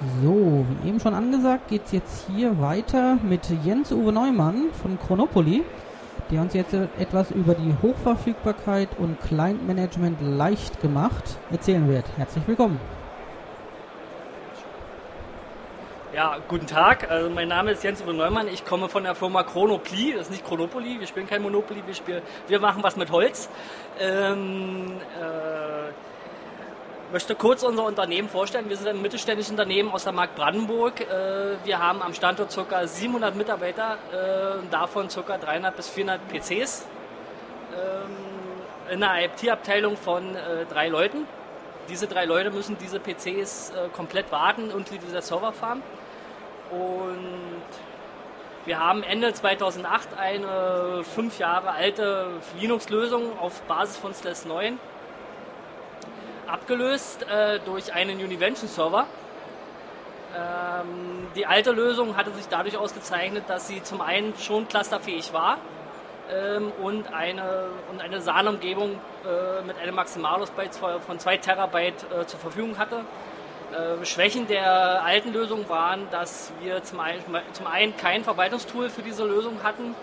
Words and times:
So, 0.00 0.64
wie 0.82 0.88
eben 0.88 0.98
schon 0.98 1.12
angesagt, 1.12 1.68
geht 1.68 1.84
es 1.84 1.92
jetzt 1.92 2.26
hier 2.34 2.58
weiter 2.58 3.18
mit 3.22 3.42
Jens-Uwe 3.64 4.12
Neumann 4.12 4.70
von 4.80 4.98
Chronopoli, 4.98 5.62
der 6.30 6.40
uns 6.40 6.54
jetzt 6.54 6.72
etwas 6.72 7.30
über 7.30 7.54
die 7.54 7.74
Hochverfügbarkeit 7.82 8.88
und 8.96 9.20
Client 9.20 9.66
Management 9.66 10.16
leicht 10.22 10.80
gemacht 10.80 11.36
erzählen 11.50 11.86
wird. 11.86 12.06
Herzlich 12.16 12.48
willkommen. 12.48 12.80
Ja, 16.14 16.38
guten 16.48 16.66
Tag. 16.66 17.08
Also 17.10 17.30
mein 17.30 17.48
Name 17.48 17.70
ist 17.72 17.84
Jens-Uwe 17.84 18.14
Neumann. 18.14 18.48
Ich 18.48 18.64
komme 18.64 18.88
von 18.88 19.04
der 19.04 19.14
Firma 19.14 19.42
Chronopli. 19.42 20.14
Das 20.14 20.22
ist 20.22 20.30
nicht 20.30 20.44
Chronopoli. 20.44 20.98
Wir 20.98 21.06
spielen 21.06 21.28
kein 21.28 21.40
Monopoly. 21.40 21.82
Wir, 21.86 21.94
spielen, 21.94 22.22
wir 22.48 22.58
machen 22.58 22.82
was 22.82 22.96
mit 22.96 23.12
Holz. 23.12 23.48
Ähm, 24.00 24.92
äh, 25.20 25.29
möchte 27.12 27.34
kurz 27.34 27.62
unser 27.62 27.84
Unternehmen 27.84 28.28
vorstellen. 28.28 28.68
Wir 28.68 28.76
sind 28.76 28.88
ein 28.88 29.02
mittelständisches 29.02 29.50
Unternehmen 29.50 29.90
aus 29.90 30.04
der 30.04 30.12
Mark 30.12 30.34
Brandenburg. 30.34 31.00
Äh, 31.00 31.56
wir 31.64 31.78
haben 31.78 32.02
am 32.02 32.14
Standort 32.14 32.54
ca. 32.54 32.86
700 32.86 33.34
Mitarbeiter, 33.34 33.98
äh, 34.12 34.70
davon 34.70 35.08
ca. 35.08 35.38
300 35.38 35.76
bis 35.76 35.88
400 35.88 36.20
PCs. 36.28 36.86
Ähm, 37.74 38.92
in 38.92 39.02
einer 39.02 39.24
IT-Abteilung 39.24 39.96
von 39.96 40.34
äh, 40.34 40.66
drei 40.66 40.88
Leuten. 40.88 41.26
Diese 41.88 42.06
drei 42.06 42.24
Leute 42.24 42.50
müssen 42.50 42.76
diese 42.78 43.00
PCs 43.00 43.72
komplett 43.92 44.30
warten 44.30 44.70
und 44.70 44.90
dieser 44.90 45.22
Serverfarm. 45.22 45.82
Und 46.70 47.64
wir 48.64 48.78
haben 48.78 49.02
Ende 49.02 49.32
2008 49.32 50.10
eine 50.16 51.02
fünf 51.02 51.40
Jahre 51.40 51.70
alte 51.70 52.28
Linux-Lösung 52.60 53.36
auf 53.40 53.62
Basis 53.62 53.96
von 53.96 54.14
SLS 54.14 54.44
9 54.44 54.78
abgelöst 56.50 57.26
äh, 57.28 57.58
durch 57.64 57.92
einen 57.92 58.18
Univention-Server. 58.18 59.06
Ähm, 60.36 61.28
die 61.34 61.46
alte 61.46 61.72
Lösung 61.72 62.16
hatte 62.16 62.30
sich 62.32 62.46
dadurch 62.48 62.76
ausgezeichnet, 62.76 63.44
dass 63.48 63.68
sie 63.68 63.82
zum 63.82 64.00
einen 64.00 64.36
schon 64.36 64.68
clusterfähig 64.68 65.32
war 65.32 65.58
ähm, 66.30 66.72
und 66.82 67.12
eine, 67.12 67.66
und 67.90 68.00
eine 68.00 68.20
SAN-Umgebung 68.20 68.92
äh, 68.92 69.62
mit 69.66 69.78
einem 69.78 69.94
Maximalus-Byte 69.94 70.74
von 71.06 71.18
2 71.18 71.36
Terabyte 71.38 72.04
äh, 72.12 72.26
zur 72.26 72.38
Verfügung 72.38 72.78
hatte. 72.78 73.00
Äh, 73.72 74.04
Schwächen 74.04 74.46
der 74.46 75.04
alten 75.04 75.32
Lösung 75.32 75.68
waren, 75.68 76.08
dass 76.10 76.52
wir 76.60 76.82
zum 76.82 77.00
einen, 77.00 77.22
zum 77.52 77.66
einen 77.66 77.96
kein 77.96 78.24
Verwaltungstool 78.24 78.90
für 78.90 79.02
diese 79.02 79.24
Lösung 79.24 79.62
hatten 79.62 79.94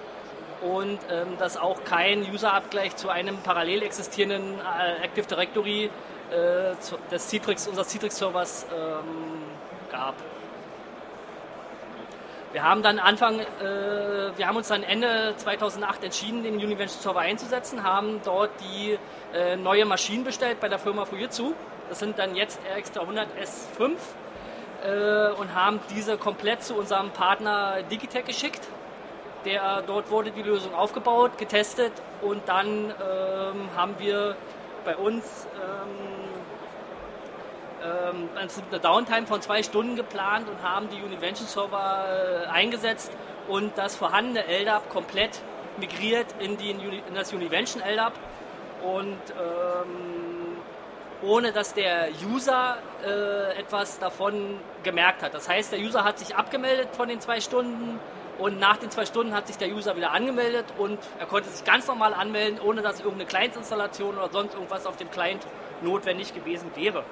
und 0.62 1.00
ähm, 1.12 1.38
dass 1.38 1.58
auch 1.58 1.84
kein 1.84 2.30
User-Abgleich 2.32 2.96
zu 2.96 3.10
einem 3.10 3.38
parallel 3.44 3.84
existierenden 3.84 4.56
äh, 4.60 5.04
Active 5.04 5.28
Directory 5.28 5.90
äh, 6.32 6.76
des 7.12 7.30
Citrix, 7.30 7.68
unseres 7.68 7.90
Citrix-Servers 7.90 8.66
ähm, 8.72 9.44
gab. 9.92 10.16
Wir 12.54 12.64
haben 12.64 12.82
dann 12.82 12.98
Anfang, 12.98 13.40
äh, 13.40 13.46
wir 14.36 14.48
haben 14.48 14.56
uns 14.56 14.70
dann 14.70 14.82
Ende 14.82 15.34
2008 15.38 16.06
entschieden, 16.06 16.44
den 16.44 16.56
Univention 16.56 17.02
Server 17.02 17.20
einzusetzen, 17.20 17.84
haben 17.84 18.22
dort 18.24 18.52
die 18.62 18.98
äh, 19.34 19.58
neue 19.58 19.86
Maschinen 19.86 20.24
bestellt 20.24 20.60
bei 20.60 20.70
der 20.70 20.80
Firma 20.80 21.06
Fujitsu. 21.06 21.54
Das 21.90 22.00
sind 22.00 22.18
dann 22.18 22.36
jetzt 22.36 22.60
RX 22.76 22.94
300 22.94 23.28
S5 23.38 23.92
äh, 24.84 25.34
und 25.34 25.54
haben 25.54 25.80
diese 25.94 26.18
komplett 26.18 26.64
zu 26.64 26.76
unserem 26.76 27.12
Partner 27.12 27.84
Digitech 27.92 28.26
geschickt. 28.26 28.62
Der, 29.46 29.84
dort 29.86 30.10
wurde 30.10 30.32
die 30.32 30.42
Lösung 30.42 30.74
aufgebaut, 30.74 31.38
getestet 31.38 31.92
und 32.22 32.48
dann 32.48 32.68
ähm, 32.90 33.70
haben 33.76 33.96
wir 34.00 34.36
bei 34.84 34.96
uns 34.96 35.48
ähm, 35.56 36.17
ähm, 37.88 38.30
eine 38.36 38.80
Downtime 38.80 39.28
von 39.28 39.42
zwei 39.42 39.64
Stunden 39.64 39.96
geplant 39.96 40.48
und 40.50 40.62
haben 40.62 40.90
die 40.90 41.02
Univention 41.02 41.48
Server 41.48 42.46
äh, 42.46 42.48
eingesetzt 42.48 43.12
und 43.48 43.78
das 43.78 43.96
vorhandene 43.96 44.46
LDAP 44.48 44.90
komplett 44.90 45.42
migriert 45.78 46.28
in, 46.40 46.58
die, 46.58 46.72
in 46.72 47.16
das 47.16 47.34
Univention 47.34 47.82
LDAP 47.82 48.14
und 48.84 49.18
ähm, 49.32 50.58
ohne 51.24 51.52
dass 51.52 51.74
der 51.74 52.10
User 52.32 52.78
äh, 53.04 53.60
etwas 53.60 54.00
davon 54.00 54.60
gemerkt 54.84 55.24
hat. 55.24 55.34
Das 55.34 55.50
heißt, 55.50 55.72
der 55.72 55.80
User 55.80 56.04
hat 56.04 56.20
sich 56.20 56.36
abgemeldet 56.36 56.90
von 56.96 57.08
den 57.08 57.20
zwei 57.20 57.42
Stunden, 57.42 58.00
und 58.40 58.60
nach 58.60 58.78
den 58.78 58.92
zwei 58.92 59.06
Stunden 59.06 59.34
hat 59.34 59.48
sich 59.48 59.58
der 59.58 59.70
User 59.70 59.96
wieder 59.96 60.12
angemeldet 60.12 60.66
und 60.78 61.00
er 61.20 61.26
konnte 61.26 61.50
sich 61.50 61.66
ganz 61.66 61.88
normal 61.88 62.14
anmelden, 62.14 62.60
ohne 62.60 62.82
dass 62.82 63.00
irgendeine 63.00 63.26
Client-Installation 63.26 64.16
oder 64.16 64.30
sonst 64.32 64.54
irgendwas 64.54 64.86
auf 64.86 64.96
dem 64.98 65.10
Client 65.10 65.46
notwendig 65.82 66.34
gewesen 66.34 66.72
wäre. 66.76 67.04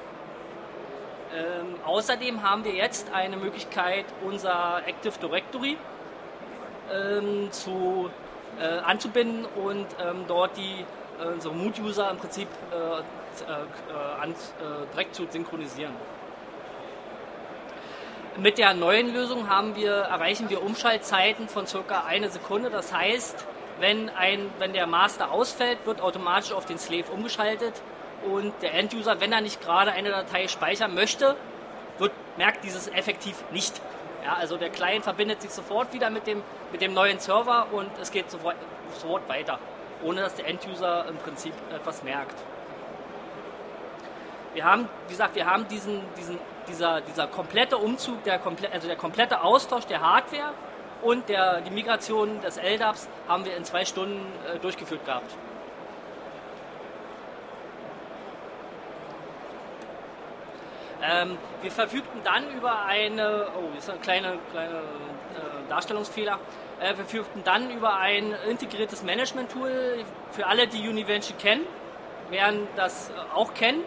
Ähm, 1.35 1.75
außerdem 1.85 2.43
haben 2.43 2.63
wir 2.63 2.73
jetzt 2.73 3.13
eine 3.13 3.35
Möglichkeit, 3.35 4.05
unser 4.25 4.81
Active 4.87 5.19
Directory 5.19 5.77
ähm, 6.93 7.51
zu, 7.51 8.09
äh, 8.59 8.79
anzubinden 8.79 9.45
und 9.45 9.85
ähm, 9.99 10.23
dort 10.27 10.55
die 10.55 10.85
äh, 11.19 11.27
unsere 11.27 11.53
Mood-User 11.53 12.09
im 12.09 12.17
Prinzip 12.17 12.47
äh, 12.71 12.75
äh, 12.75 13.01
äh 13.01 14.21
an, 14.21 14.31
äh, 14.31 14.35
direkt 14.93 15.15
zu 15.15 15.25
synchronisieren. 15.29 15.93
Mit 18.37 18.57
der 18.57 18.73
neuen 18.73 19.13
Lösung 19.13 19.49
wir, 19.75 19.91
erreichen 19.91 20.49
wir 20.49 20.61
Umschaltzeiten 20.61 21.49
von 21.49 21.67
circa 21.67 22.03
eine 22.05 22.29
Sekunde. 22.29 22.69
Das 22.69 22.93
heißt, 22.93 23.45
wenn, 23.79 24.09
ein, 24.09 24.49
wenn 24.59 24.73
der 24.73 24.87
Master 24.87 25.31
ausfällt, 25.31 25.79
wird 25.85 26.01
automatisch 26.01 26.53
auf 26.53 26.65
den 26.65 26.77
Slave 26.77 27.11
umgeschaltet 27.13 27.73
und 28.23 28.53
der 28.61 28.73
Enduser, 28.73 29.19
wenn 29.19 29.31
er 29.31 29.41
nicht 29.41 29.61
gerade 29.61 29.91
eine 29.91 30.09
Datei 30.09 30.47
speichern 30.47 30.93
möchte, 30.93 31.35
wird, 31.97 32.11
merkt 32.37 32.63
dieses 32.63 32.87
effektiv 32.87 33.43
nicht. 33.51 33.81
Ja, 34.23 34.33
also 34.33 34.57
der 34.57 34.69
Client 34.69 35.03
verbindet 35.03 35.41
sich 35.41 35.51
sofort 35.51 35.93
wieder 35.93 36.09
mit 36.09 36.25
dem, 36.25 36.41
mit 36.71 36.81
dem 36.81 36.93
neuen 36.93 37.19
Server 37.19 37.67
und 37.71 37.89
es 38.01 38.11
geht 38.11 38.31
sofort, 38.31 38.55
sofort 38.97 39.27
weiter, 39.29 39.59
ohne 40.03 40.21
dass 40.21 40.35
der 40.35 40.47
Enduser 40.47 41.05
im 41.07 41.17
Prinzip 41.17 41.53
etwas 41.73 42.03
merkt. 42.03 42.35
Wir 44.53 44.63
haben, 44.63 44.89
wie 45.07 45.11
gesagt, 45.11 45.35
wir 45.35 45.45
haben 45.45 45.67
diesen, 45.67 46.01
diesen 46.17 46.39
dieser, 46.67 47.01
dieser 47.01 47.27
komplette 47.27 47.77
Umzug, 47.77 48.23
der 48.23 48.39
also 48.71 48.87
der 48.87 48.97
komplette 48.97 49.41
Austausch 49.41 49.85
der 49.85 50.01
Hardware 50.01 50.53
und 51.01 51.29
der, 51.29 51.61
die 51.61 51.71
Migration 51.71 52.41
des 52.41 52.57
LDAPs 52.57 53.07
haben 53.27 53.45
wir 53.45 53.55
in 53.55 53.63
zwei 53.63 53.85
Stunden 53.85 54.21
äh, 54.53 54.59
durchgeführt 54.59 55.05
gehabt. 55.05 55.31
Ähm, 61.03 61.37
wir 61.61 61.71
verfügten 61.71 62.21
dann 62.23 62.49
über 62.51 62.85
eine, 62.85 63.47
oh, 63.57 63.77
ist 63.77 63.89
ein 63.89 64.01
kleiner 64.01 64.33
kleine, 64.51 64.75
äh, 64.75 65.69
Darstellungsfehler. 65.69 66.39
Äh, 66.79 66.89
wir 66.89 66.95
verfügten 66.95 67.43
dann 67.43 67.69
über 67.69 67.97
ein 67.97 68.33
integriertes 68.49 69.03
Management-Tool 69.03 70.05
für 70.31 70.47
alle, 70.47 70.67
die 70.67 70.87
Univention 70.87 71.37
kennen, 71.37 71.65
werden 72.29 72.67
das 72.75 73.09
äh, 73.09 73.13
auch 73.33 73.53
kennen. 73.53 73.83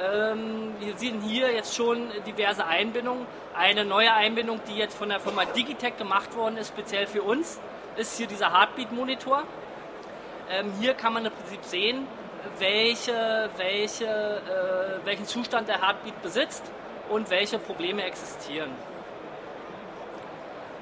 Ähm, 0.00 0.74
wir 0.78 0.96
sehen 0.96 1.20
hier 1.22 1.52
jetzt 1.52 1.74
schon 1.74 2.08
diverse 2.26 2.66
Einbindungen. 2.66 3.26
Eine 3.54 3.84
neue 3.84 4.12
Einbindung, 4.12 4.60
die 4.68 4.76
jetzt 4.76 4.96
von 4.96 5.08
der 5.08 5.20
Firma 5.20 5.44
Digitech 5.44 5.96
gemacht 5.96 6.36
worden 6.36 6.58
ist, 6.58 6.68
speziell 6.68 7.06
für 7.06 7.22
uns, 7.22 7.60
ist 7.96 8.16
hier 8.18 8.26
dieser 8.26 8.52
Heartbeat-Monitor. 8.52 9.44
Ähm, 10.50 10.72
hier 10.80 10.94
kann 10.94 11.14
man 11.14 11.24
im 11.24 11.32
Prinzip 11.32 11.64
sehen, 11.64 12.06
welche, 12.58 13.50
welche, 13.56 14.04
äh, 14.04 15.06
welchen 15.06 15.26
Zustand 15.26 15.68
der 15.68 15.80
Heartbeat 15.80 16.20
besitzt 16.22 16.64
und 17.08 17.30
welche 17.30 17.58
Probleme 17.58 18.02
existieren. 18.04 18.70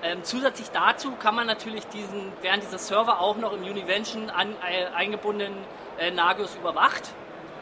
Ähm, 0.03 0.23
zusätzlich 0.23 0.71
dazu 0.71 1.13
kann 1.13 1.35
man 1.35 1.47
natürlich 1.47 1.87
diesen, 1.87 2.33
während 2.43 2.63
dieser 2.63 2.79
Server 2.79 3.21
auch 3.21 3.37
noch 3.37 3.55
im 3.55 3.63
Univention 3.63 4.29
an, 4.29 4.55
äh, 4.63 4.87
eingebundenen 4.95 5.57
äh, 5.99 6.11
Nagios 6.11 6.55
überwacht. 6.57 7.15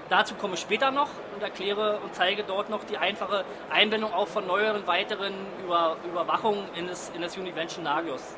Dazu 0.09 0.35
komme 0.35 0.55
ich 0.55 0.61
später 0.61 0.91
noch 0.91 1.09
und 1.35 1.43
erkläre 1.43 1.99
und 2.03 2.15
zeige 2.15 2.43
dort 2.43 2.69
noch 2.69 2.85
die 2.85 2.99
einfache 2.99 3.45
Einbindung 3.71 4.13
auch 4.13 4.27
von 4.27 4.47
neueren 4.47 4.87
weiteren 4.87 5.33
Über 5.65 5.97
Überwachungen 6.05 6.65
in 6.75 6.89
das, 6.89 7.11
in 7.15 7.23
das 7.23 7.37
Univention 7.37 7.85
Nagios. 7.85 8.35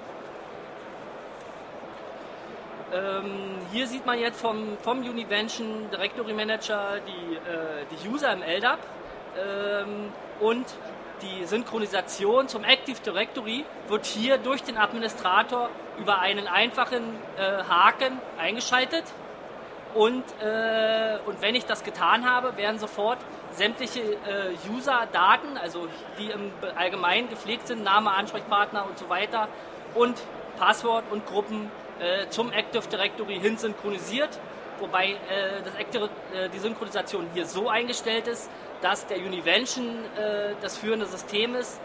Ähm, 2.94 3.58
hier 3.73 3.88
sieht 3.88 4.06
man 4.06 4.20
jetzt 4.20 4.41
vom, 4.41 4.79
vom 4.82 5.00
Univention 5.00 5.91
Directory 5.91 6.32
Manager 6.32 7.00
die, 7.06 7.35
äh, 7.35 7.85
die 7.91 8.08
User 8.08 8.32
im 8.32 8.43
LDAP 8.43 8.79
ähm, 9.37 10.12
und 10.38 10.64
die 11.23 11.44
Synchronisation 11.44 12.46
zum 12.46 12.62
Active 12.62 13.00
Directory 13.00 13.64
wird 13.88 14.06
hier 14.06 14.38
durch 14.38 14.62
den 14.62 14.76
Administrator 14.76 15.70
über 15.99 16.20
einen 16.20 16.46
einfachen 16.46 17.02
äh, 17.37 17.64
Haken 17.64 18.20
eingeschaltet. 18.38 19.05
Und, 19.94 20.25
äh, 20.43 21.19
und 21.26 21.40
wenn 21.40 21.55
ich 21.55 21.67
das 21.67 21.85
getan 21.85 22.29
habe, 22.29 22.56
werden 22.56 22.79
sofort 22.79 23.19
sämtliche 23.52 24.00
äh, 24.00 24.73
User-Daten, 24.73 25.56
also 25.56 25.88
die 26.19 26.31
im 26.31 26.52
Allgemeinen 26.76 27.29
gepflegt 27.29 27.69
sind, 27.69 27.85
Name, 27.85 28.11
Ansprechpartner 28.11 28.87
und 28.87 28.99
so 28.99 29.08
weiter, 29.08 29.49
und 29.94 30.20
Passwort 30.58 31.05
und 31.11 31.26
Gruppen 31.26 31.70
äh, 32.00 32.29
zum 32.29 32.52
Active 32.52 32.88
Directory 32.88 33.38
hin 33.41 33.56
synchronisiert. 33.56 34.41
Wobei 34.81 35.12
äh, 35.12 35.62
das 35.64 35.75
Active, 35.76 36.11
äh, 36.35 36.49
die 36.49 36.58
Synchronisation 36.58 37.26
hier 37.32 37.46
so 37.46 37.69
eingestellt 37.69 38.26
ist, 38.26 38.50
dass 38.82 39.06
der 39.06 39.19
Univention 39.19 39.87
äh, 39.87 40.55
das 40.61 40.76
führende 40.76 41.06
System 41.06 41.55
ist 41.55 41.81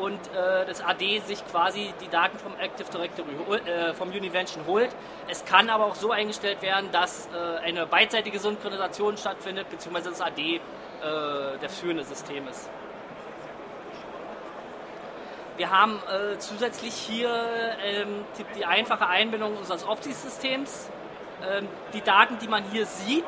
und 0.00 0.18
äh, 0.34 0.66
das 0.66 0.82
AD 0.82 1.20
sich 1.20 1.46
quasi 1.46 1.92
die 2.00 2.08
Daten 2.08 2.38
vom 2.38 2.54
Active 2.58 2.90
Directory 2.90 3.60
äh, 3.66 3.92
vom 3.92 4.08
Univention 4.08 4.66
holt. 4.66 4.90
Es 5.28 5.44
kann 5.44 5.68
aber 5.68 5.86
auch 5.86 5.94
so 5.94 6.10
eingestellt 6.10 6.62
werden, 6.62 6.90
dass 6.90 7.28
eine 7.62 7.86
beidseitige 7.86 8.38
Synchronisation 8.38 9.16
stattfindet, 9.16 9.70
beziehungsweise 9.70 10.10
das 10.10 10.20
AD 10.20 10.60
das 11.60 11.78
führende 11.78 12.04
System 12.04 12.46
ist. 12.48 12.68
Wir 15.60 15.70
haben 15.70 16.00
äh, 16.08 16.38
zusätzlich 16.38 16.94
hier 16.94 17.28
ähm, 17.84 18.24
die, 18.56 18.64
einfache 18.64 19.06
Einbindung 19.06 19.58
unseres 19.58 19.86
OPSI-Systems. 19.86 20.88
Ähm, 21.46 21.68
die 21.92 22.00
Daten, 22.00 22.38
die 22.38 22.48
man 22.48 22.64
hier 22.72 22.86
sieht, 22.86 23.26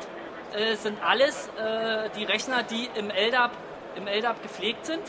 äh, 0.51 0.73
sind 0.75 0.97
alles 1.03 1.47
äh, 1.59 2.09
die 2.17 2.23
Rechner, 2.23 2.63
die 2.63 2.89
im 2.95 3.11
LDAP, 3.11 3.51
im 3.97 4.07
LDAP 4.07 4.41
gepflegt 4.41 4.87
sind. 4.87 5.03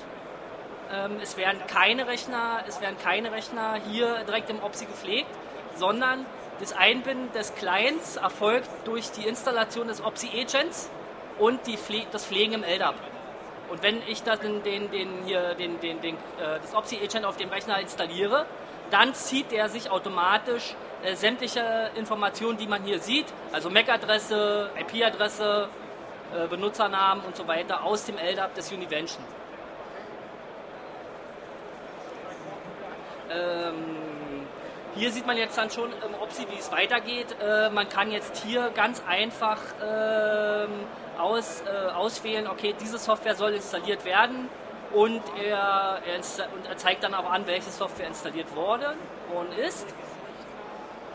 Ähm, 0.93 1.13
es 1.23 1.39
werden 1.39 1.63
keine 1.67 2.07
Rechner, 2.07 2.63
es 2.69 2.83
werden 2.83 2.99
keine 3.03 3.33
Rechner 3.33 3.77
hier 3.91 4.23
direkt 4.25 4.51
im 4.51 4.63
OPSI 4.63 4.85
gepflegt, 4.85 5.31
sondern 5.77 6.27
das 6.61 6.75
Einbinden 6.75 7.33
des 7.33 7.55
Clients 7.55 8.17
erfolgt 8.17 8.69
durch 8.85 9.13
die 9.13 9.27
Installation 9.27 9.89
des 9.89 10.05
OPSI-Agents 10.05 10.91
und 11.39 11.67
die 11.67 11.79
Pfle 11.79 12.05
das 12.13 12.27
Pflegen 12.27 12.53
im 12.53 12.65
LDAP. 12.65 13.14
Und 13.71 13.83
wenn 13.83 14.03
ich 14.07 14.23
das, 14.23 14.41
den, 14.41 14.63
den, 14.63 14.91
den, 14.91 15.09
hier, 15.25 15.55
den, 15.55 15.81
den, 15.81 16.01
den, 16.01 16.15
äh, 16.17 16.61
das 16.61 16.75
OPSI-Agent 16.75 17.25
auf 17.25 17.37
dem 17.37 17.49
Rechner 17.49 17.79
installiere, 17.81 18.47
dann 18.91 19.15
zieht 19.15 19.53
er 19.53 19.69
sich 19.69 19.91
automatisch 19.91 20.75
äh, 21.03 21.15
sämtliche 21.15 21.91
Informationen, 21.97 22.59
die 22.59 22.67
man 22.67 22.83
hier 22.83 22.99
sieht, 22.99 23.27
also 23.53 23.71
MAC-Adresse, 23.71 24.71
IP-Adresse, 24.79 25.69
äh, 26.35 26.47
Benutzernamen 26.49 27.25
und 27.25 27.37
so 27.37 27.47
weiter, 27.49 27.85
aus 27.85 28.05
dem 28.05 28.17
LDAP 28.19 28.55
des 28.55 28.73
Univention. 28.73 29.25
Ähm, 33.31 34.47
hier 34.97 35.11
sieht 35.11 35.27
man 35.27 35.37
jetzt 35.37 35.59
dann 35.59 35.71
schon 35.71 35.91
im 35.91 36.15
OPSI, 36.23 36.47
wie 36.51 36.59
es 36.59 36.71
weitergeht. 36.71 37.35
Äh, 37.43 37.71
man 37.71 37.89
kann 37.89 38.13
jetzt 38.13 38.45
hier 38.45 38.71
ganz 38.75 39.03
einfach 39.07 39.59
ähm, 39.83 40.71
aus, 41.19 41.63
äh, 41.63 41.93
auswählen, 41.93 42.47
okay, 42.47 42.75
diese 42.81 42.99
Software 42.99 43.35
soll 43.35 43.53
installiert 43.53 44.05
werden 44.05 44.49
und 44.93 45.23
er, 45.43 46.01
er, 46.07 46.17
und 46.55 46.67
er 46.67 46.77
zeigt 46.77 47.03
dann 47.03 47.15
auch 47.15 47.31
an, 47.31 47.47
welche 47.47 47.71
Software 47.71 48.07
installiert 48.07 48.55
worden 48.55 48.97
ist. 49.67 49.87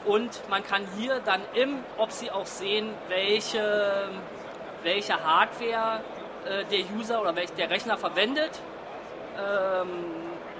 Und 0.05 0.41
man 0.49 0.63
kann 0.63 0.87
hier 0.97 1.19
dann 1.19 1.41
im 1.53 1.83
OPSI 1.97 2.31
auch 2.31 2.45
sehen, 2.45 2.93
welche, 3.09 4.09
welche 4.83 5.23
Hardware 5.23 6.01
äh, 6.45 6.65
der 6.65 6.79
User 6.97 7.21
oder 7.21 7.35
welch, 7.35 7.51
der 7.53 7.69
Rechner 7.69 7.97
verwendet. 7.97 8.51
Ähm, 9.37 9.89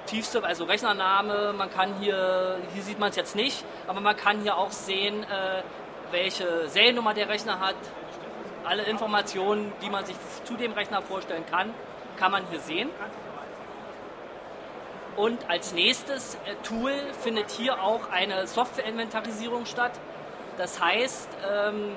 tiefste, 0.06 0.44
also 0.44 0.66
Rechnername, 0.66 1.54
man 1.54 1.70
kann 1.70 1.96
hier, 2.00 2.58
hier 2.74 2.84
sieht 2.84 3.00
man 3.00 3.10
es 3.10 3.16
jetzt 3.16 3.36
nicht, 3.36 3.64
aber 3.88 4.02
man 4.02 4.16
kann 4.16 4.42
hier 4.42 4.58
auch 4.58 4.72
sehen, 4.72 5.24
äh, 5.24 5.62
welche 6.12 6.68
Seriennummer 6.68 7.14
der 7.14 7.30
Rechner 7.30 7.60
hat. 7.60 7.76
Alle 8.70 8.84
Informationen, 8.84 9.74
die 9.82 9.90
man 9.90 10.06
sich 10.06 10.16
zu 10.44 10.56
dem 10.56 10.74
Rechner 10.74 11.02
vorstellen 11.02 11.44
kann, 11.50 11.74
kann 12.20 12.32
man 12.32 12.46
hier 12.52 12.60
sehen. 12.60 12.92
Und 15.16 15.50
als 15.50 15.74
nächstes 15.74 16.36
äh, 16.36 16.54
Tool 16.62 16.94
findet 17.20 17.50
hier 17.50 17.82
auch 17.82 18.12
eine 18.12 18.46
Software-Inventarisierung 18.46 19.66
statt. 19.66 19.94
Das 20.60 20.80
heißt, 20.80 21.30
ähm, 21.52 21.96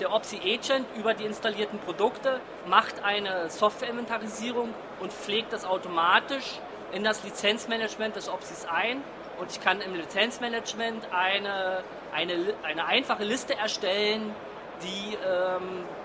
der 0.00 0.10
OPSI 0.14 0.38
Agent 0.38 0.86
über 0.96 1.12
die 1.12 1.24
installierten 1.24 1.78
Produkte 1.78 2.40
macht 2.66 3.04
eine 3.04 3.50
Software-Inventarisierung 3.50 4.72
und 5.00 5.12
pflegt 5.12 5.52
das 5.52 5.66
automatisch 5.66 6.58
in 6.90 7.04
das 7.04 7.22
Lizenzmanagement 7.22 8.16
des 8.16 8.30
OPSIs 8.30 8.64
ein. 8.64 9.02
Und 9.38 9.50
ich 9.50 9.60
kann 9.60 9.82
im 9.82 9.94
Lizenzmanagement 9.94 11.06
eine, 11.12 11.84
eine, 12.14 12.54
eine 12.62 12.86
einfache 12.86 13.24
Liste 13.24 13.56
erstellen, 13.56 14.34
die, 14.82 15.14
ähm, 15.14 15.84
äh, 15.84 15.97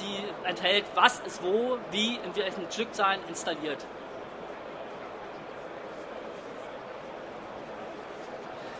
die 0.00 0.48
enthält, 0.48 0.84
was 0.94 1.20
ist 1.20 1.42
wo, 1.42 1.78
wie, 1.90 2.16
in 2.16 2.36
welchen 2.36 2.70
Stückzahlen 2.70 3.20
installiert. 3.28 3.84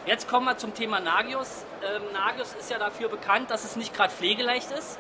Jetzt 0.05 0.29
kommen 0.29 0.47
wir 0.47 0.57
zum 0.57 0.75
Thema 0.75 0.99
Nagios. 0.99 1.65
Ähm, 1.85 2.03
Nagios 2.13 2.55
ist 2.55 2.69
ja 2.71 2.79
dafür 2.79 3.09
bekannt, 3.09 3.53
dass 3.53 3.65
es 3.65 3.77
nicht 3.77 3.95
gerade 3.95 4.13
pflegeleicht 4.13 4.73
ist 4.73 4.99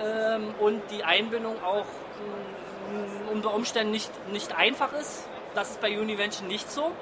ähm, 0.00 0.54
und 0.60 0.82
die 0.92 1.02
Einbindung 1.02 1.56
auch 1.64 1.84
mh, 2.92 3.26
mm, 3.26 3.28
unter 3.32 3.52
Umständen 3.52 3.90
nicht, 3.90 4.12
nicht 4.28 4.56
einfach 4.56 4.92
ist. 4.92 5.28
Das 5.56 5.70
ist 5.70 5.80
bei 5.80 5.98
Univention 5.98 6.46
nicht 6.46 6.70
so. 6.70 6.92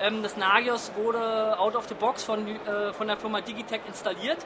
Ähm, 0.00 0.22
das 0.22 0.36
Nagios 0.36 0.92
wurde 0.94 1.58
out 1.58 1.74
of 1.74 1.88
the 1.88 1.94
box 1.94 2.22
von, 2.22 2.46
äh, 2.46 2.92
von 2.92 3.08
der 3.08 3.16
Firma 3.16 3.40
Digitech 3.40 3.80
installiert. 3.88 4.38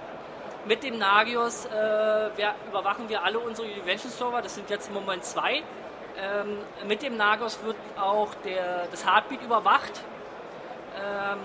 Mit 0.65 0.85
dem 0.85 0.97
Nagios 0.97 1.67
äh, 1.67 1.71
wir, 1.71 2.55
überwachen 2.69 3.09
wir 3.09 3.25
alle 3.25 3.41
unsere 3.41 3.67
Univention-Server, 3.67 4.43
das 4.43 4.55
sind 4.55 4.71
jetzt 4.71 4.89
im 4.89 4.95
Moment 4.95 5.25
zwei. 5.25 5.57
Ähm, 6.17 6.59
mit 6.87 7.03
dem 7.03 7.17
Nagios 7.17 7.59
wird 7.65 7.77
auch 8.01 8.33
der, 8.45 8.87
das 8.93 9.05
Heartbeat 9.05 9.43
überwacht. 9.43 10.03
Ähm, 10.97 11.39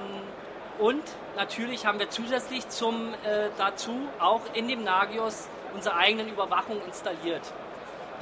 und 0.78 1.04
natürlich 1.36 1.88
haben 1.88 1.98
wir 1.98 2.12
zusätzlich 2.12 2.70
zum, 2.70 3.16
äh, 3.24 3.50
dazu 3.58 4.08
auch 4.20 4.42
in 4.54 4.68
dem 4.68 4.84
Nagios 4.84 5.48
unsere 5.74 5.96
eigenen 5.96 6.30
Überwachung 6.30 6.80
installiert. 6.86 7.42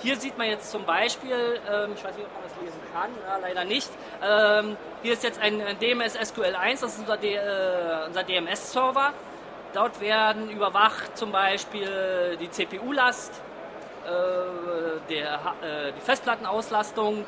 Hier 0.01 0.15
sieht 0.15 0.37
man 0.37 0.47
jetzt 0.47 0.71
zum 0.71 0.85
Beispiel, 0.85 1.59
ähm, 1.69 1.91
ich 1.93 2.03
weiß 2.05 2.15
nicht, 2.15 2.25
ob 2.25 2.33
man 2.33 2.43
das 2.43 2.61
lesen 2.61 2.79
kann, 2.93 3.09
ja, 3.27 3.37
leider 3.41 3.65
nicht. 3.65 3.89
Ähm, 4.23 4.77
hier 5.03 5.11
ist 5.11 5.23
jetzt 5.23 5.41
ein 5.41 5.61
DMS 5.81 6.17
SQL1, 6.17 6.81
das 6.81 6.93
ist 6.93 6.99
unser, 6.99 7.21
äh, 7.21 8.05
unser 8.07 8.23
DMS-Server. 8.23 9.13
Dort 9.75 9.99
werden 9.99 10.49
überwacht 10.49 11.17
zum 11.17 11.33
Beispiel 11.33 12.37
die 12.39 12.49
CPU-Last, 12.49 13.41
äh, 14.07 15.13
äh, 15.13 15.91
die 15.91 15.99
Festplattenauslastung 15.99 17.25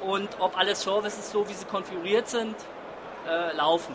und 0.00 0.28
ob 0.40 0.58
alle 0.58 0.74
Services, 0.74 1.30
so 1.30 1.48
wie 1.48 1.52
sie 1.52 1.64
konfiguriert 1.66 2.28
sind, 2.28 2.56
äh, 3.28 3.54
laufen. 3.56 3.94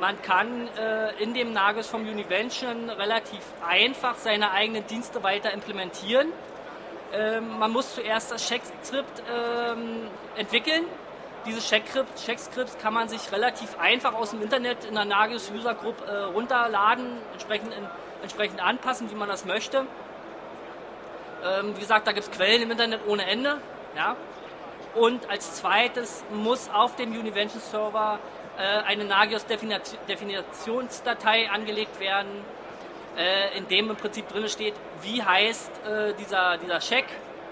Man 0.00 0.20
kann 0.22 0.68
äh, 0.78 1.22
in 1.22 1.34
dem 1.34 1.52
Nagus 1.52 1.86
vom 1.86 2.00
Univention 2.00 2.88
relativ 2.88 3.42
einfach 3.68 4.14
seine 4.16 4.50
eigenen 4.50 4.86
Dienste 4.86 5.22
weiter 5.22 5.52
implementieren. 5.52 6.32
Ähm, 7.12 7.58
man 7.58 7.72
muss 7.72 7.94
zuerst 7.94 8.32
das 8.32 8.48
Check-Skript 8.48 9.22
ähm, 9.30 10.08
entwickeln. 11.44 11.46
Dieses 11.46 11.68
Check-Skript 12.24 12.80
kann 12.80 12.94
man 12.94 13.08
sich 13.08 13.30
relativ 13.32 13.76
einfach 13.78 14.14
aus 14.14 14.30
dem 14.30 14.40
Internet 14.42 14.84
in 14.84 14.94
der 14.94 15.04
Nagios 15.04 15.50
User 15.50 15.74
Group 15.74 15.96
äh, 16.06 16.22
runterladen, 16.24 17.18
entsprechend, 17.32 17.74
in, 17.74 17.84
entsprechend 18.22 18.62
anpassen, 18.62 19.10
wie 19.10 19.14
man 19.14 19.28
das 19.28 19.44
möchte. 19.44 19.86
Ähm, 21.44 21.76
wie 21.76 21.80
gesagt, 21.80 22.06
da 22.06 22.12
gibt 22.12 22.26
es 22.26 22.32
Quellen 22.32 22.62
im 22.62 22.70
Internet 22.70 23.00
ohne 23.06 23.26
Ende. 23.26 23.58
Ja? 23.96 24.16
Und 24.94 25.28
als 25.28 25.56
zweites 25.56 26.24
muss 26.32 26.70
auf 26.72 26.96
dem 26.96 27.12
Univention 27.12 27.60
Server 27.60 28.18
äh, 28.56 28.62
eine 28.62 29.04
Nagios-Definitionsdatei 29.04 31.50
angelegt 31.50 32.00
werden, 32.00 32.42
äh, 33.16 33.58
in 33.58 33.68
dem 33.68 33.90
im 33.90 33.96
Prinzip 33.96 34.28
drin 34.28 34.48
steht, 34.48 34.72
wie 35.02 35.22
heißt 35.22 35.70
äh, 35.84 36.14
dieser, 36.14 36.56
dieser 36.58 36.78
Check 36.78 37.06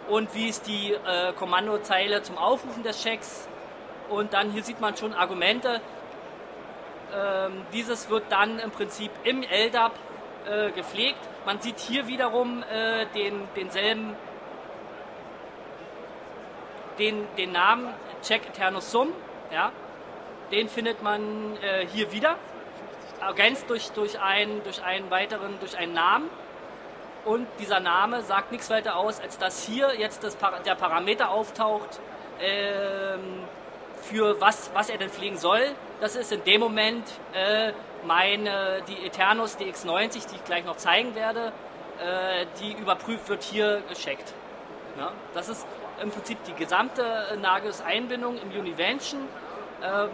und 0.09 0.35
wie 0.35 0.49
ist 0.49 0.67
die 0.67 0.93
äh, 0.93 1.33
Kommandozeile 1.35 2.23
zum 2.23 2.39
Aufrufen 2.39 2.83
des 2.83 3.03
Checks. 3.03 3.47
Und 4.13 4.35
dann 4.35 4.51
hier 4.51 4.63
sieht 4.63 4.81
man 4.81 4.95
schon 4.97 5.15
Argumente. 5.15 5.81
Ähm, 7.15 7.65
dieses 7.73 8.11
wird 8.11 8.25
dann 8.31 8.59
im 8.59 8.71
Prinzip 8.71 9.11
im 9.25 9.43
LDAP 9.43 9.93
äh, 10.47 10.71
gepflegt. 10.73 11.19
Man 11.47 11.61
sieht 11.61 11.79
hier 11.79 12.07
wiederum 12.07 12.63
äh, 12.63 13.07
den, 13.15 13.49
denselben 13.57 14.15
den, 16.99 17.27
den 17.39 17.53
Namen 17.53 17.95
Check 18.23 18.47
Eternus 18.47 18.91
Sum. 18.91 19.09
Ja, 19.51 19.73
den 20.51 20.69
findet 20.69 21.03
man 21.03 21.57
äh, 21.63 21.87
hier 21.87 22.13
wieder, 22.13 22.37
ergänzt 23.21 23.69
durch, 23.71 23.93
durch, 23.93 24.21
einen, 24.21 24.63
durch 24.63 24.83
einen 24.83 25.11
weiteren, 25.11 25.59
durch 25.59 25.77
einen 25.77 25.95
Namen. 25.95 26.29
Und 27.25 27.47
dieser 27.61 27.81
Name 27.81 28.21
sagt 28.23 28.53
nichts 28.53 28.69
weiter 28.69 28.97
aus, 28.97 29.21
als 29.21 29.39
dass 29.39 29.65
hier 29.65 29.99
jetzt 29.99 30.23
das, 30.23 30.37
der 30.67 30.75
Parameter 30.75 31.31
auftaucht, 31.31 32.01
ähm, 32.41 33.45
für 34.03 34.41
was, 34.41 34.71
was 34.75 34.91
er 34.91 34.99
denn 34.99 35.11
fliegen 35.11 35.39
soll. 35.39 35.63
Das 36.01 36.17
ist 36.17 36.33
in 36.33 36.45
dem 36.45 36.61
Moment 36.61 37.05
äh, 37.33 37.73
meine, 38.05 38.83
die 38.89 39.07
Eternus 39.07 39.57
DX90, 39.57 40.29
die 40.29 40.37
ich 40.37 40.45
gleich 40.45 40.65
noch 40.65 40.77
zeigen 40.77 41.15
werde, 41.15 41.53
äh, 41.99 42.47
die 42.61 42.73
überprüft 42.73 43.29
wird, 43.29 43.43
hier 43.43 43.83
gescheckt. 43.89 44.35
Ja, 44.99 45.13
das 45.35 45.49
ist 45.49 45.67
im 46.03 46.11
Prinzip 46.11 46.39
die 46.45 46.55
gesamte 46.55 47.39
Nagios-Einbindung 47.41 48.39
im 48.39 48.51
Univention. 48.51 49.21
Ähm, 49.83 50.11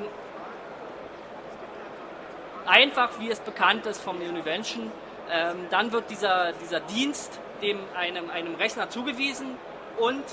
einfach 2.67 3.11
wie 3.19 3.31
es 3.31 3.41
bekannt 3.41 3.87
ist 3.87 4.01
vom 4.01 4.17
Univention. 4.19 4.93
Ähm, 5.31 5.67
dann 5.71 5.93
wird 5.93 6.11
dieser, 6.11 6.53
dieser 6.53 6.81
Dienst 6.81 7.41
dem 7.63 7.79
einem, 7.97 8.31
einem 8.31 8.55
Rechner 8.55 8.89
zugewiesen 8.89 9.57
und 9.99 10.25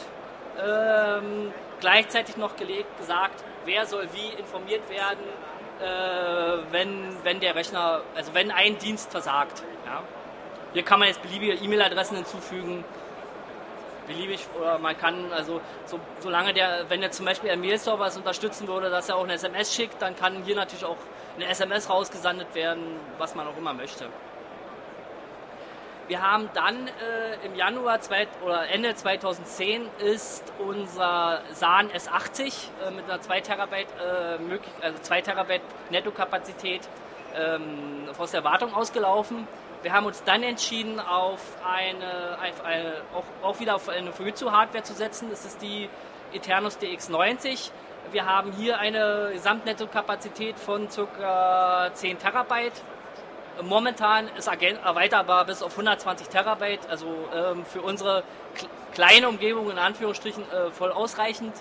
ähm, 0.64 1.54
gleichzeitig 1.80 2.38
noch 2.38 2.56
gesagt, 2.56 3.44
wer 3.66 3.86
soll 3.86 4.08
wie 4.14 4.40
informiert 4.40 4.90
werden, 4.90 5.24
äh, 5.82 6.72
wenn, 6.72 7.16
wenn 7.24 7.40
der 7.40 7.56
Rechner, 7.56 8.02
also 8.16 8.34
wenn 8.34 8.52
ein 8.52 8.78
Dienst 8.78 9.12
versagt. 9.12 9.64
Ja. 9.86 10.04
Hier 10.74 10.84
kann 10.84 11.00
man 11.00 11.08
jetzt 11.08 11.22
beliebige 11.22 11.54
E-Mail-Adressen 11.54 12.18
hinzufügen, 12.18 12.84
beliebig, 14.08 14.46
oder 14.58 14.78
man 14.78 14.98
kann, 14.98 15.32
also 15.32 15.62
so, 15.86 16.00
solange 16.20 16.54
der, 16.54 16.90
wenn 16.90 17.02
er 17.02 17.12
zum 17.12 17.26
Beispiel 17.26 17.50
ein 17.50 17.62
Mail-Server 17.62 18.06
es 18.06 18.18
unterstützen 18.18 18.68
würde, 18.68 18.90
dass 18.90 19.10
er 19.10 19.16
auch 19.16 19.24
eine 19.24 19.34
SMS 19.34 19.74
schickt, 19.74 20.02
dann 20.02 20.16
kann 20.16 20.44
hier 20.44 20.56
natürlich 20.56 20.86
auch 20.86 20.98
eine 21.36 21.48
SMS 21.48 21.90
rausgesandet 21.90 22.54
werden, 22.56 23.00
was 23.18 23.36
man 23.36 23.48
auch 23.48 23.58
immer 23.58 23.74
möchte. 23.74 24.06
Wir 26.08 26.22
haben 26.22 26.50
dann 26.54 26.88
äh, 26.88 27.46
im 27.46 27.56
Januar 27.56 28.00
zwei, 28.00 28.28
oder 28.44 28.70
Ende 28.70 28.94
2010 28.94 29.90
ist 29.98 30.44
unser 30.60 31.42
SAN 31.52 31.90
S80 31.90 32.42
äh, 32.86 32.92
mit 32.92 33.06
einer 33.06 33.22
2 33.22 33.42
Terabyte, 33.42 33.88
äh, 34.00 34.38
möglich, 34.38 34.72
also 34.82 35.00
2 35.00 35.22
Terabyte 35.22 35.64
Nettokapazität 35.90 36.88
ähm, 37.36 38.08
aus 38.20 38.32
der 38.32 38.44
Wartung 38.44 38.76
ausgelaufen. 38.76 39.48
Wir 39.82 39.94
haben 39.94 40.06
uns 40.06 40.24
dann 40.24 40.44
entschieden, 40.44 41.00
auf 41.00 41.42
eine, 41.64 42.38
auf 42.38 42.64
eine 42.64 43.02
auch, 43.16 43.48
auch, 43.48 43.60
wieder 43.60 43.76
auf 43.76 43.90
eine 43.90 44.12
Fujitsu-Hardware 44.12 44.84
zu 44.84 44.94
setzen. 44.94 45.30
Das 45.32 45.44
ist 45.44 45.62
die 45.62 45.90
Eternus 46.34 46.78
DX90. 46.78 47.72
Wir 48.12 48.28
haben 48.28 48.52
hier 48.52 48.78
eine 48.78 49.32
Gesamtnetzokapazität 49.34 50.60
von 50.60 50.88
ca. 50.88 51.90
10 51.92 52.20
Terabyte 52.20 52.84
Momentan 53.62 54.30
ist 54.38 54.48
erweiterbar 54.48 55.46
bis 55.46 55.64
auf 55.64 55.72
120 55.72 56.28
Terabyte, 56.28 56.90
also 56.90 57.08
ähm, 57.34 57.66
für 57.66 57.82
unsere 57.82 58.24
kleine 58.94 59.30
Umgebung 59.30 59.72
in 59.72 59.78
Anführungsstrichen 59.78 60.44
äh, 60.52 60.72
voll 60.72 60.92
ausreichend. 60.92 61.54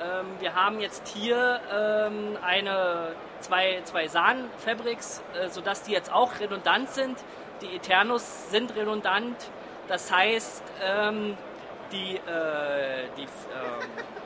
Ähm, 0.00 0.26
wir 0.38 0.54
haben 0.54 0.80
jetzt 0.80 1.08
hier 1.08 1.60
ähm, 1.72 2.38
eine, 2.42 3.14
zwei, 3.40 3.80
zwei 3.84 4.08
SAN-Fabrics, 4.08 5.22
äh, 5.34 5.48
sodass 5.48 5.82
die 5.82 5.92
jetzt 5.92 6.12
auch 6.12 6.38
redundant 6.40 6.90
sind. 6.90 7.18
Die 7.60 7.76
Eternus 7.76 8.50
sind 8.50 8.74
redundant, 8.76 9.36
das 9.88 10.10
heißt, 10.10 10.62
ähm, 10.82 11.36
die, 11.92 12.16
äh, 12.16 13.08
die, 13.16 13.22
ähm, 13.22 13.28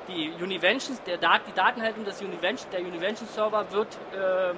die 0.09 0.43
Univentions, 0.43 1.03
der 1.03 1.17
Dat 1.17 1.41
die 1.49 1.53
Datenhaltung 1.53 2.05
des 2.05 2.21
Univention, 2.21 2.71
der 2.71 2.81
Univention 2.81 3.29
Server 3.29 3.65
wird 3.73 3.89
äh, 4.15 4.51
äh, 4.51 4.55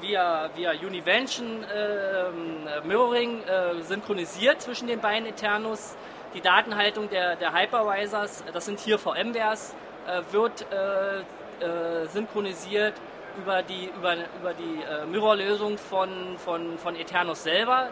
via, 0.00 0.50
via 0.54 0.72
Univention 0.72 1.64
äh, 1.64 2.86
Mirroring 2.86 3.42
äh, 3.44 3.82
synchronisiert 3.82 4.62
zwischen 4.62 4.88
den 4.88 5.00
beiden 5.00 5.26
Eternus. 5.26 5.96
Die 6.34 6.40
Datenhaltung 6.40 7.10
der, 7.10 7.36
der 7.36 7.52
Hypervisors, 7.52 8.44
das 8.52 8.64
sind 8.64 8.78
hier 8.78 8.98
VMwares, 8.98 9.74
äh, 10.06 10.22
wird 10.32 10.64
äh, 10.72 11.18
äh, 11.64 12.06
synchronisiert 12.06 12.94
über 13.36 13.62
die, 13.62 13.90
über, 13.96 14.14
über 14.40 14.54
die 14.54 14.82
Mirror-Lösung 15.10 15.78
von, 15.78 16.36
von, 16.38 16.78
von 16.78 16.96
Eternus 16.96 17.44
selber, 17.44 17.90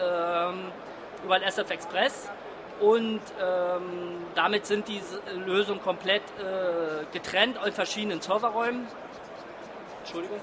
ähm, 0.00 0.70
über 1.24 1.38
den 1.38 1.48
SF 1.48 1.70
Express. 1.70 2.30
Und 2.80 3.20
ähm, 3.40 4.26
damit 4.34 4.66
sind 4.66 4.86
diese 4.86 5.20
Lösungen 5.46 5.82
komplett 5.82 6.22
getrennt 7.10 7.58
in 7.64 7.72
verschiedenen 7.72 8.20
Serverräumen. 8.20 8.86
Entschuldigung. 10.00 10.40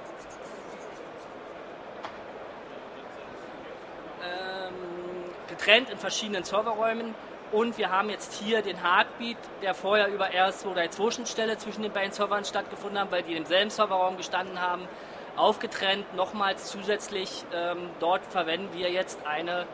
Getrennt 5.63 5.89
in 5.89 5.97
verschiedenen 5.97 6.43
Serverräumen. 6.43 7.15
Und 7.51 7.77
wir 7.77 7.91
haben 7.91 8.09
jetzt 8.09 8.33
hier 8.33 8.61
den 8.61 8.81
Heartbeat, 8.81 9.37
der 9.61 9.75
vorher 9.75 10.07
über 10.07 10.29
RS2 10.29 10.67
oder 10.67 10.89
2 10.89 11.11
Schnittstelle 11.11 11.57
zwischen 11.57 11.83
den 11.83 11.91
beiden 11.91 12.11
Servern 12.11 12.45
stattgefunden 12.45 12.99
hat, 12.99 13.11
weil 13.11 13.21
die 13.23 13.35
im 13.35 13.45
selben 13.45 13.69
Serverraum 13.69 14.17
gestanden 14.17 14.59
haben, 14.59 14.87
aufgetrennt, 15.35 16.15
nochmals 16.15 16.65
zusätzlich. 16.65 17.45
Ähm, 17.53 17.89
dort 17.99 18.25
verwenden 18.25 18.69
wir 18.73 18.91
jetzt 18.91 19.19
eine, 19.25 19.67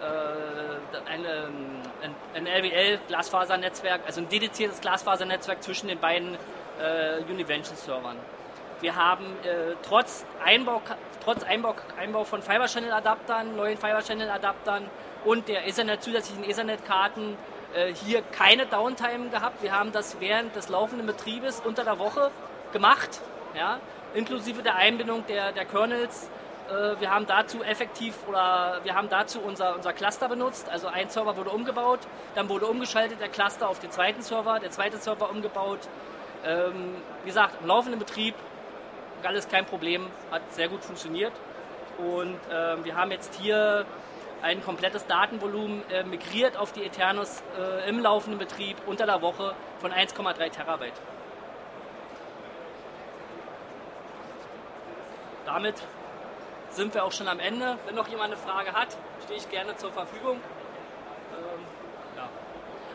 äh, 0.00 1.10
eine, 1.10 1.48
ein, 2.02 2.14
ein 2.34 2.46
LWL-Glasfasernetzwerk, 2.46 4.02
also 4.06 4.20
ein 4.20 4.28
dediziertes 4.28 4.80
Glasfasernetzwerk 4.80 5.60
zwischen 5.62 5.88
den 5.88 5.98
beiden 5.98 6.36
äh, 6.80 7.20
Univention-Servern. 7.28 8.16
Wir 8.84 8.96
haben 8.96 9.24
äh, 9.44 9.76
trotz, 9.82 10.26
Einbau, 10.44 10.82
trotz 11.24 11.42
Einbau, 11.42 11.74
Einbau 11.98 12.24
von 12.24 12.42
Fiber 12.42 12.66
Channel 12.66 12.92
Adaptern, 12.92 13.56
neuen 13.56 13.78
Fiber 13.78 14.02
Channel 14.02 14.28
Adaptern 14.28 14.90
und 15.24 15.48
der 15.48 15.66
Ethernet, 15.66 16.02
zusätzlichen 16.02 16.44
Ethernet-Karten 16.44 17.38
äh, 17.74 17.94
hier 17.94 18.20
keine 18.20 18.66
Downtime 18.66 19.30
gehabt. 19.30 19.62
Wir 19.62 19.72
haben 19.72 19.90
das 19.90 20.20
während 20.20 20.54
des 20.54 20.68
laufenden 20.68 21.06
Betriebes 21.06 21.62
unter 21.64 21.82
der 21.82 21.98
Woche 21.98 22.30
gemacht, 22.74 23.22
ja, 23.56 23.80
inklusive 24.12 24.62
der 24.62 24.74
Einbindung 24.74 25.24
der, 25.28 25.52
der 25.52 25.64
Kernels. 25.64 26.28
Äh, 26.68 27.00
wir 27.00 27.10
haben 27.10 27.26
dazu 27.26 27.62
effektiv 27.62 28.14
oder 28.28 28.80
wir 28.82 28.94
haben 28.94 29.08
dazu 29.08 29.40
unser, 29.40 29.76
unser 29.76 29.94
Cluster 29.94 30.28
benutzt. 30.28 30.68
Also 30.68 30.88
ein 30.88 31.08
Server 31.08 31.38
wurde 31.38 31.48
umgebaut, 31.48 32.00
dann 32.34 32.50
wurde 32.50 32.66
umgeschaltet 32.66 33.18
der 33.18 33.30
Cluster 33.30 33.66
auf 33.66 33.78
den 33.78 33.90
zweiten 33.90 34.20
Server, 34.20 34.60
der 34.60 34.70
zweite 34.70 34.98
Server 34.98 35.30
umgebaut. 35.30 35.80
Ähm, 36.44 36.96
wie 37.22 37.28
gesagt, 37.28 37.62
im 37.62 37.68
laufenden 37.68 37.98
Betrieb 37.98 38.34
alles 39.26 39.48
kein 39.48 39.66
Problem, 39.66 40.06
hat 40.30 40.42
sehr 40.52 40.68
gut 40.68 40.82
funktioniert. 40.82 41.32
Und 41.98 42.36
äh, 42.50 42.84
wir 42.84 42.96
haben 42.96 43.10
jetzt 43.10 43.34
hier 43.34 43.86
ein 44.42 44.62
komplettes 44.62 45.06
Datenvolumen 45.06 45.82
äh, 45.90 46.04
migriert 46.04 46.56
auf 46.56 46.72
die 46.72 46.84
Eternus 46.84 47.42
äh, 47.58 47.88
im 47.88 48.00
laufenden 48.00 48.38
Betrieb 48.38 48.76
unter 48.86 49.06
der 49.06 49.22
Woche 49.22 49.54
von 49.80 49.90
1,3 49.92 50.50
Terabyte. 50.50 51.00
Damit 55.46 55.82
sind 56.70 56.92
wir 56.94 57.04
auch 57.04 57.12
schon 57.12 57.28
am 57.28 57.38
Ende. 57.38 57.78
Wenn 57.86 57.94
noch 57.94 58.08
jemand 58.08 58.32
eine 58.32 58.36
Frage 58.36 58.72
hat, 58.72 58.88
stehe 59.24 59.38
ich 59.38 59.48
gerne 59.48 59.76
zur 59.76 59.92
Verfügung. 59.92 60.36
Ähm, 60.36 61.64
ja. 62.16 62.28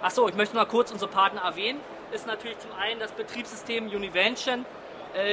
Achso, 0.02 0.28
ich 0.28 0.36
möchte 0.36 0.56
noch 0.56 0.68
kurz 0.68 0.92
unsere 0.92 1.10
Partner 1.10 1.42
erwähnen. 1.42 1.80
Ist 2.12 2.28
natürlich 2.28 2.60
zum 2.60 2.74
einen 2.74 3.00
das 3.00 3.12
Betriebssystem 3.12 3.88
Univention, 3.88 4.66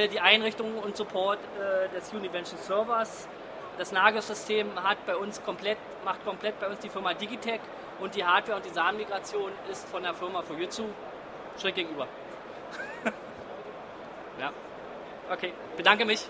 die 0.09 0.19
Einrichtung 0.19 0.77
und 0.79 0.97
Support 0.97 1.39
äh, 1.39 1.89
des 1.95 2.11
Univention 2.13 2.59
Servers, 2.59 3.27
das 3.77 3.91
Nagelsystem 3.91 4.83
hat 4.83 5.05
bei 5.05 5.15
uns 5.15 5.43
komplett, 5.43 5.77
macht 6.03 6.25
komplett 6.25 6.59
bei 6.59 6.67
uns 6.67 6.79
die 6.79 6.89
Firma 6.89 7.13
Digitech 7.13 7.59
und 7.99 8.15
die 8.15 8.25
Hardware 8.25 8.57
und 8.57 8.65
die 8.65 8.73
Sahnmigration 8.73 9.51
ist 9.71 9.87
von 9.87 10.03
der 10.03 10.13
Firma 10.13 10.41
Fujitsu 10.41 10.85
schräg 11.59 11.75
gegenüber. 11.75 12.07
ja. 14.39 14.51
Okay, 15.31 15.53
bedanke 15.75 16.05
mich. 16.05 16.27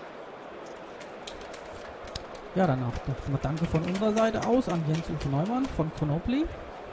Ja, 2.54 2.66
dann 2.66 2.82
auch 2.82 3.28
noch 3.30 3.40
Danke 3.40 3.66
von 3.66 3.82
unserer 3.84 4.12
Seite 4.12 4.46
aus 4.46 4.68
an 4.68 4.82
Jens-Uwe 4.88 5.28
Neumann 5.30 5.66
von 5.76 5.90
Konopli. 5.98 6.44